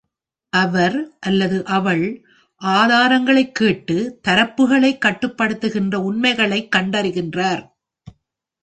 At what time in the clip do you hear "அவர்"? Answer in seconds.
0.49-1.17